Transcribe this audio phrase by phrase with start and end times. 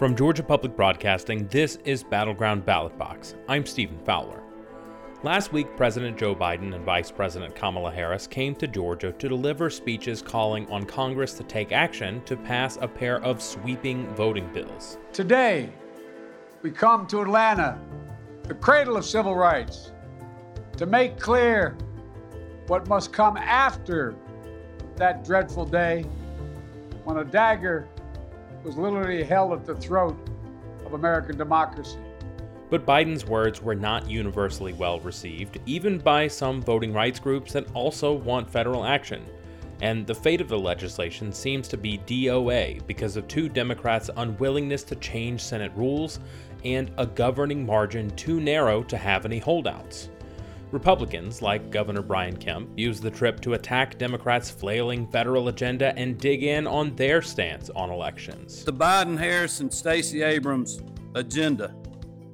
[0.00, 3.34] From Georgia Public Broadcasting, this is Battleground Ballot Box.
[3.48, 4.42] I'm Stephen Fowler.
[5.22, 9.68] Last week, President Joe Biden and Vice President Kamala Harris came to Georgia to deliver
[9.68, 14.96] speeches calling on Congress to take action to pass a pair of sweeping voting bills.
[15.12, 15.68] Today,
[16.62, 17.78] we come to Atlanta,
[18.44, 19.92] the cradle of civil rights,
[20.78, 21.76] to make clear
[22.68, 24.14] what must come after
[24.96, 26.06] that dreadful day
[27.04, 27.86] when a dagger
[28.64, 30.16] was literally held at the throat
[30.84, 31.98] of American democracy.
[32.68, 37.70] But Biden's words were not universally well received, even by some voting rights groups that
[37.74, 39.24] also want federal action.
[39.82, 44.82] And the fate of the legislation seems to be DOA because of two Democrats' unwillingness
[44.84, 46.20] to change Senate rules
[46.64, 50.10] and a governing margin too narrow to have any holdouts.
[50.72, 56.18] Republicans, like Governor Brian Kemp, used the trip to attack Democrats' flailing federal agenda and
[56.18, 58.64] dig in on their stance on elections.
[58.64, 60.80] The Biden Harris and Stacey Abrams
[61.16, 61.74] agenda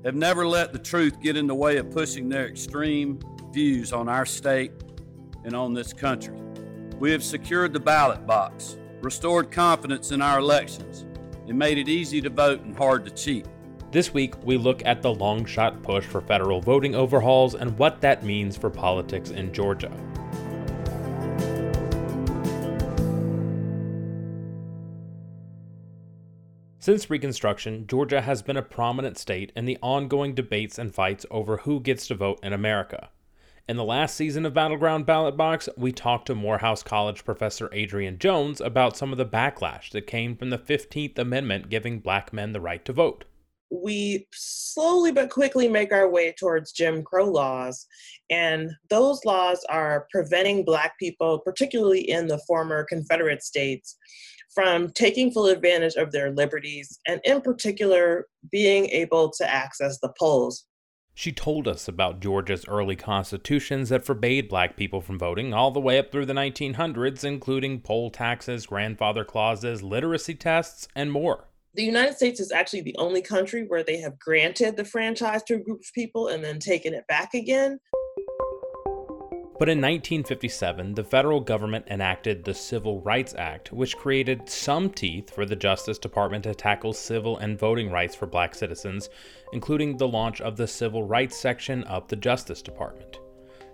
[0.04, 3.18] have never let the truth get in the way of pushing their extreme
[3.52, 4.72] views on our state
[5.44, 6.38] and on this country.
[6.98, 11.06] We have secured the ballot box, restored confidence in our elections,
[11.48, 13.46] and made it easy to vote and hard to cheat.
[13.96, 18.02] This week, we look at the long shot push for federal voting overhauls and what
[18.02, 19.90] that means for politics in Georgia.
[26.78, 31.56] Since Reconstruction, Georgia has been a prominent state in the ongoing debates and fights over
[31.56, 33.08] who gets to vote in America.
[33.66, 38.18] In the last season of Battleground Ballot Box, we talked to Morehouse College professor Adrienne
[38.18, 42.52] Jones about some of the backlash that came from the 15th Amendment giving black men
[42.52, 43.24] the right to vote
[43.70, 47.86] we slowly but quickly make our way towards Jim Crow laws.
[48.30, 53.96] And those laws are preventing Black people, particularly in the former Confederate states,
[54.54, 60.12] from taking full advantage of their liberties and, in particular, being able to access the
[60.18, 60.64] polls.
[61.14, 65.80] She told us about Georgia's early constitutions that forbade black people from voting all the
[65.80, 71.84] way up through the 1900s, including poll taxes, grandfather clauses, literacy tests, and more the
[71.84, 75.58] United States is actually the only country where they have granted the franchise to a
[75.58, 77.78] group of people and then taken it back again.
[79.58, 85.34] But in 1957, the federal government enacted the Civil Rights Act, which created some teeth
[85.34, 89.08] for the Justice Department to tackle civil and voting rights for black citizens,
[89.52, 93.18] including the launch of the Civil Rights section of the Justice Department.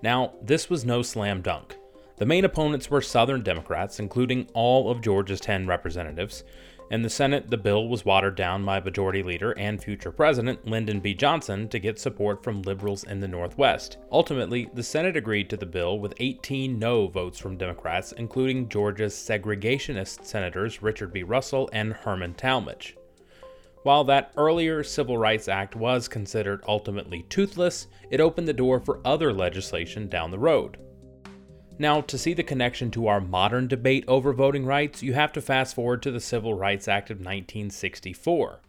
[0.03, 1.77] Now, this was no slam dunk.
[2.17, 6.45] The main opponents were Southern Democrats, including all of Georgia's 10 representatives.
[6.91, 11.01] In the Senate, the bill was watered down by Majority Leader and future President Lyndon
[11.01, 11.15] B.
[11.15, 13.97] Johnson to get support from liberals in the Northwest.
[14.11, 19.15] Ultimately, the Senate agreed to the bill with 18 no votes from Democrats, including Georgia's
[19.15, 21.23] segregationist senators Richard B.
[21.23, 22.97] Russell and Herman Talmadge.
[23.85, 29.01] While that earlier Civil Rights Act was considered ultimately toothless, it opened the door for
[29.05, 30.79] other legislation down the road.
[31.79, 35.41] Now, to see the connection to our modern debate over voting rights, you have to
[35.41, 38.61] fast forward to the Civil Rights Act of 1964.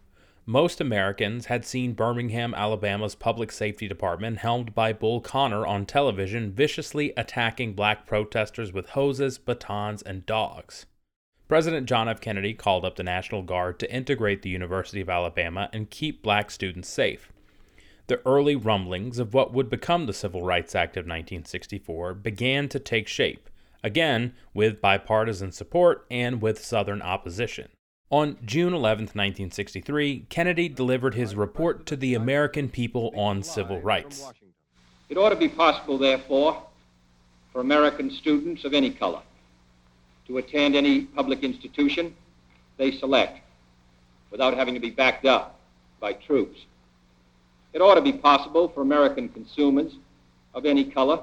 [0.45, 6.51] Most Americans had seen Birmingham, Alabama's public safety department, helmed by Bull Connor on television,
[6.51, 10.85] viciously attacking black protesters with hoses, batons, and dogs.
[11.47, 12.21] President John F.
[12.21, 16.49] Kennedy called up the National Guard to integrate the University of Alabama and keep black
[16.49, 17.32] students safe
[18.07, 22.79] the early rumblings of what would become the Civil Rights Act of 1964 began to
[22.79, 23.49] take shape,
[23.83, 27.69] again with bipartisan support and with Southern opposition.
[28.09, 34.31] On June 11, 1963, Kennedy delivered his report to the American people on civil rights.
[35.09, 36.61] It ought to be possible, therefore,
[37.51, 39.21] for American students of any color
[40.27, 42.15] to attend any public institution
[42.77, 43.39] they select
[44.31, 45.59] without having to be backed up
[45.99, 46.65] by troops
[47.73, 49.93] it ought to be possible for American consumers
[50.53, 51.19] of any color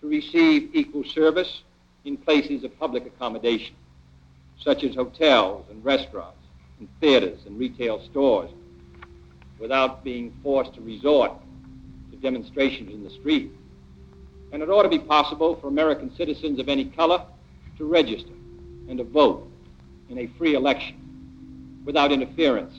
[0.00, 1.62] to receive equal service
[2.04, 3.74] in places of public accommodation,
[4.58, 6.38] such as hotels and restaurants
[6.78, 8.50] and theaters and retail stores,
[9.58, 11.30] without being forced to resort
[12.10, 13.52] to demonstrations in the street.
[14.52, 17.22] And it ought to be possible for American citizens of any color
[17.78, 18.32] to register
[18.88, 19.48] and to vote
[20.08, 22.74] in a free election without interference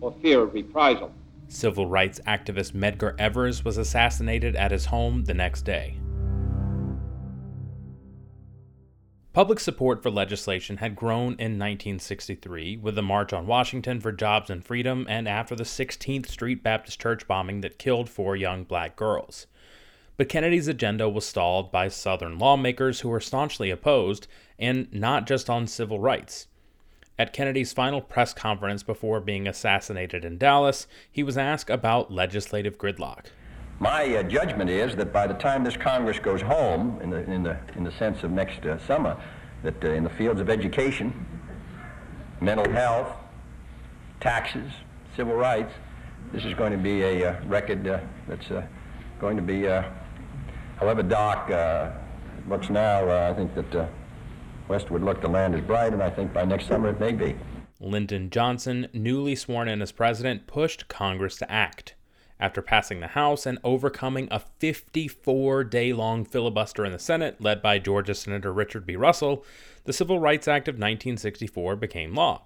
[0.00, 1.10] or fear of reprisal.
[1.48, 5.98] Civil rights activist Medgar Evers was assassinated at his home the next day.
[9.34, 14.48] Public support for legislation had grown in 1963 with the March on Washington for Jobs
[14.48, 18.94] and Freedom and after the 16th Street Baptist Church bombing that killed four young black
[18.94, 19.48] girls.
[20.16, 25.50] But Kennedy's agenda was stalled by Southern lawmakers who were staunchly opposed, and not just
[25.50, 26.46] on civil rights.
[27.16, 32.76] At Kennedy's final press conference before being assassinated in Dallas, he was asked about legislative
[32.76, 33.26] gridlock.
[33.78, 37.44] My uh, judgment is that by the time this Congress goes home, in the, in
[37.44, 39.16] the, in the sense of next uh, summer,
[39.62, 41.24] that uh, in the fields of education,
[42.40, 43.08] mental health,
[44.20, 44.72] taxes,
[45.14, 45.72] civil rights,
[46.32, 48.66] this is going to be a uh, record uh, that's uh,
[49.20, 49.66] going to be,
[50.76, 51.48] however dark
[52.48, 53.88] looks now, I think that
[54.68, 57.36] westward look the land is bright, and I think by next summer it may be.
[57.80, 61.94] Lyndon Johnson, newly sworn in as president, pushed Congress to act.
[62.40, 67.62] After passing the House and overcoming a 54 day long filibuster in the Senate led
[67.62, 68.96] by Georgia Senator Richard B.
[68.96, 69.44] Russell,
[69.84, 72.42] the Civil Rights Act of 1964 became law.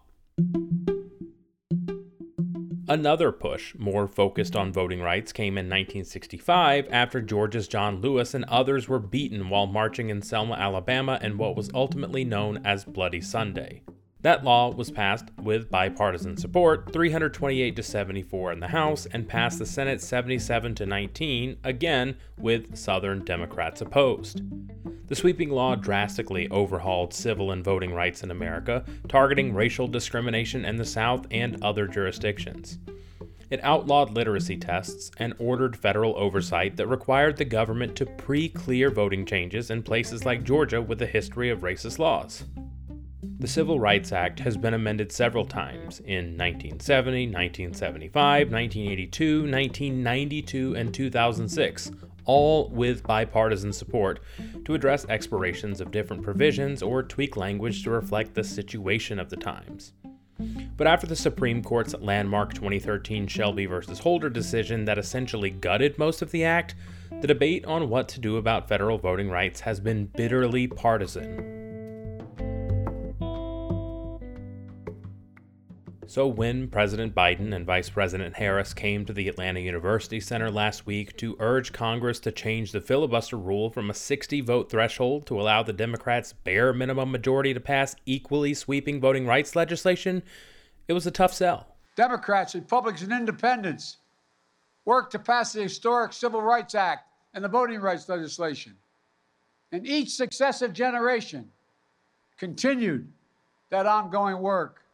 [2.88, 4.73] Another push, more focused on mm-hmm.
[4.73, 10.08] voting rights, came in 1965 after Georgia's John Lewis and others were beaten while marching
[10.08, 13.82] in Selma, Alabama in what was ultimately known as Bloody Sunday.
[14.23, 19.61] That law was passed with bipartisan support, 328 to 74 in the House, and passed
[19.61, 24.43] the Senate 77 to 19, again with Southern Democrats opposed.
[25.06, 30.75] The sweeping law drastically overhauled civil and voting rights in America, targeting racial discrimination in
[30.75, 32.79] the South and other jurisdictions.
[33.50, 38.91] It outlawed literacy tests and ordered federal oversight that required the government to pre clear
[38.91, 42.44] voting changes in places like Georgia with a history of racist laws.
[43.40, 50.93] The Civil Rights Act has been amended several times in 1970, 1975, 1982, 1992, and
[50.93, 51.93] 2006,
[52.25, 54.19] all with bipartisan support,
[54.64, 59.37] to address expirations of different provisions or tweak language to reflect the situation of the
[59.37, 59.93] times.
[60.76, 63.76] But after the Supreme Court's landmark 2013 Shelby v.
[64.00, 66.75] Holder decision that essentially gutted most of the act,
[67.20, 71.57] the debate on what to do about federal voting rights has been bitterly partisan.
[76.08, 80.87] So, when President Biden and Vice President Harris came to the Atlanta University Center last
[80.87, 85.38] week to urge Congress to change the filibuster rule from a 60 vote threshold to
[85.38, 90.22] allow the Democrats' bare minimum majority to pass equally sweeping voting rights legislation,
[90.88, 91.76] it was a tough sell.
[91.94, 93.99] Democrats, Republicans, and independents
[94.87, 98.75] worked to pass the historic Civil Rights Act and the voting rights legislation.
[99.72, 101.50] And each successive generation
[102.38, 103.12] continued
[103.69, 104.84] that ongoing work.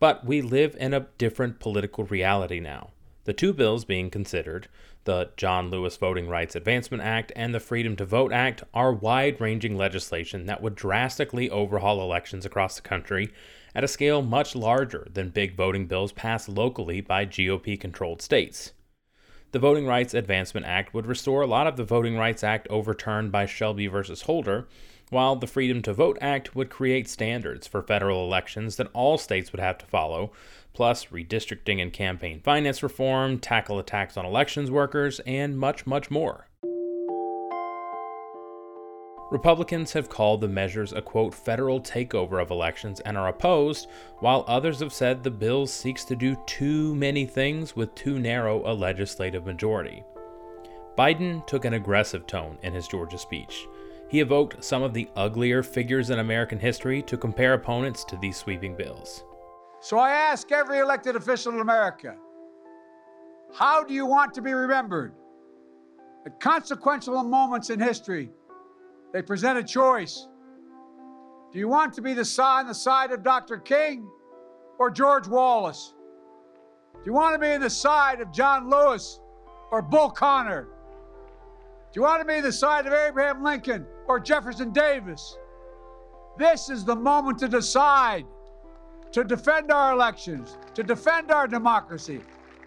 [0.00, 2.90] But we live in a different political reality now.
[3.24, 4.68] The two bills being considered,
[5.04, 9.40] the John Lewis Voting Rights Advancement Act and the Freedom to Vote Act, are wide
[9.40, 13.30] ranging legislation that would drastically overhaul elections across the country
[13.74, 18.72] at a scale much larger than big voting bills passed locally by GOP controlled states.
[19.50, 23.32] The Voting Rights Advancement Act would restore a lot of the Voting Rights Act overturned
[23.32, 24.68] by Shelby versus Holder
[25.10, 29.52] while the Freedom to Vote Act would create standards for federal elections that all states
[29.52, 30.32] would have to follow,
[30.72, 36.48] plus redistricting and campaign finance reform, tackle attacks on elections workers, and much, much more.
[39.30, 43.86] Republicans have called the measures a quote federal takeover of elections and are opposed,
[44.20, 48.66] while others have said the bill seeks to do too many things with too narrow
[48.66, 50.02] a legislative majority.
[50.96, 53.66] Biden took an aggressive tone in his Georgia speech,
[54.08, 58.36] he evoked some of the uglier figures in American history to compare opponents to these
[58.36, 59.24] sweeping bills.
[59.80, 62.16] So I ask every elected official in America
[63.54, 65.14] how do you want to be remembered?
[66.26, 68.30] At consequential moments in history,
[69.12, 70.28] they present a choice.
[71.50, 73.56] Do you want to be the side on the side of Dr.
[73.58, 74.06] King
[74.78, 75.94] or George Wallace?
[76.92, 79.18] Do you want to be on the side of John Lewis
[79.70, 80.64] or Bull Connor?
[81.90, 85.38] Do you want to be the side of Abraham Lincoln or Jefferson Davis?
[86.38, 88.24] This is the moment to decide,
[89.12, 92.20] to defend our elections, to defend our democracy.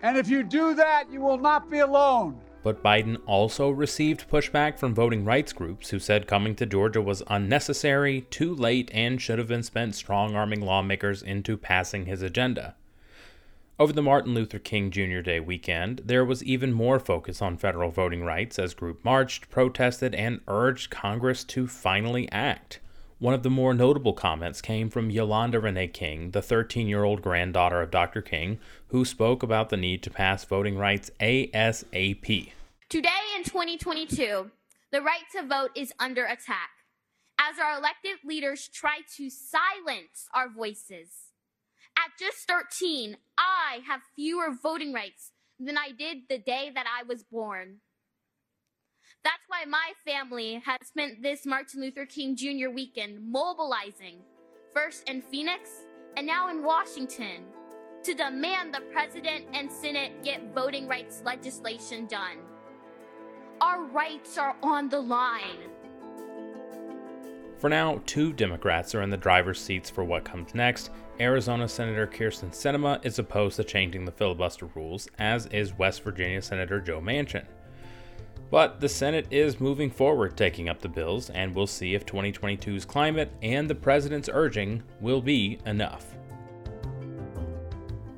[0.03, 2.39] And if you do that, you will not be alone.
[2.63, 7.23] But Biden also received pushback from voting rights groups who said coming to Georgia was
[7.27, 12.75] unnecessary, too late, and should have been spent strong arming lawmakers into passing his agenda.
[13.79, 15.21] Over the Martin Luther King Jr.
[15.21, 20.13] Day weekend, there was even more focus on federal voting rights as group marched, protested,
[20.13, 22.79] and urged Congress to finally act.
[23.17, 27.21] One of the more notable comments came from Yolanda Renee King, the 13 year old
[27.21, 28.21] granddaughter of Dr.
[28.21, 32.51] King, who spoke about the need to pass voting rights ASAP.
[32.89, 34.51] Today in 2022,
[34.91, 36.71] the right to vote is under attack
[37.39, 41.30] as our elected leaders try to silence our voices.
[41.97, 47.03] At just 13, I have fewer voting rights than I did the day that I
[47.03, 47.77] was born.
[49.23, 52.69] That's why my family has spent this Martin Luther King Jr.
[52.73, 54.21] weekend mobilizing,
[54.73, 55.69] first in Phoenix,
[56.17, 57.45] and now in Washington
[58.03, 62.37] to demand the President and Senate get voting rights legislation done.
[63.59, 65.69] Our rights are on the line.
[67.61, 70.89] For now, two Democrats are in the driver's seats for what comes next.
[71.19, 76.41] Arizona Senator Kyrsten Sinema is opposed to changing the filibuster rules, as is West Virginia
[76.41, 77.45] Senator Joe Manchin.
[78.49, 82.83] But the Senate is moving forward taking up the bills, and we'll see if 2022's
[82.83, 86.15] climate and the president's urging will be enough.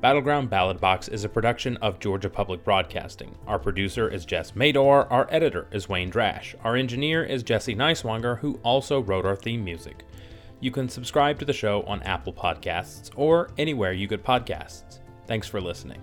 [0.04, 3.34] Battleground Ballot Box is a production of Georgia Public Broadcasting.
[3.46, 8.38] Our producer is Jess Mador, our editor is Wayne Drash, our engineer is Jesse Neiswanger,
[8.40, 10.04] who also wrote our theme music.
[10.60, 14.98] You can subscribe to the show on Apple Podcasts or anywhere you get podcasts.
[15.26, 16.02] Thanks for listening.